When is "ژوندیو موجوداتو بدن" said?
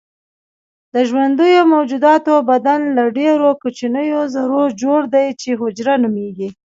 1.09-2.81